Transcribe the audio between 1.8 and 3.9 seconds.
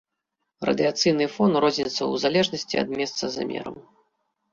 ў залежнасці ад месца замераў.